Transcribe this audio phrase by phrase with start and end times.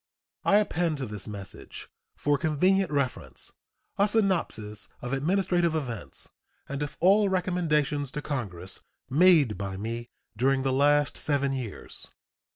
[0.43, 3.51] I append to this message, for convenient reference,
[3.99, 6.27] a synopsis of administrative events
[6.67, 8.79] and of all recommendations to Congress
[9.11, 12.09] made by me during the last seven years.